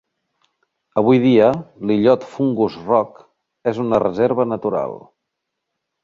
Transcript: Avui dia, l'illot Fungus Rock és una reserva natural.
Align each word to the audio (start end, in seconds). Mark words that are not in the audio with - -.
Avui 1.01 1.19
dia, 1.25 1.49
l'illot 1.91 2.25
Fungus 2.31 2.77
Rock 2.87 3.19
és 3.73 3.81
una 3.83 3.99
reserva 4.05 4.47
natural. 4.53 4.97